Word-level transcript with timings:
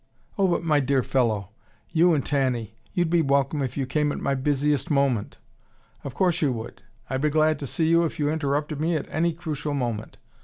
"Oh, 0.35 0.47
but 0.47 0.63
my 0.63 0.79
dear 0.79 1.03
fellow! 1.03 1.49
You 1.89 2.15
and 2.15 2.25
Tanny; 2.25 2.73
you'd 2.91 3.11
be 3.11 3.21
welcome 3.21 3.61
if 3.61 3.77
you 3.77 3.85
came 3.85 4.11
at 4.11 4.17
my 4.19 4.33
busiest 4.33 4.89
moment. 4.89 5.37
Of 6.03 6.15
course 6.15 6.41
you 6.41 6.51
would. 6.53 6.81
I'd 7.07 7.21
be 7.21 7.29
glad 7.29 7.59
to 7.59 7.67
see 7.67 7.87
you 7.87 8.03
if 8.03 8.17
you 8.17 8.27
interrupted 8.27 8.81
me 8.81 8.95
at 8.95 9.05
any 9.11 9.31
crucial 9.31 9.75
moment. 9.75 10.17